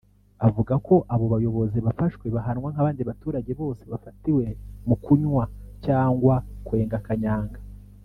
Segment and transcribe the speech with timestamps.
[0.47, 4.45] avuga ko iyo abo bayobozi bafashwe bahanwa nk’abandi baturage bose bafatiwe
[4.87, 5.43] mu kunywa
[5.85, 6.35] cyangwa
[6.67, 7.59] kwenga Kanyanga